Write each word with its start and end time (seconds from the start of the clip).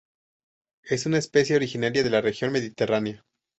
Es 0.83 1.05
una 1.05 1.19
especie 1.19 1.55
originaria 1.55 2.01
de 2.03 2.09
la 2.09 2.21
región 2.21 2.51
mediterránea. 2.51 3.23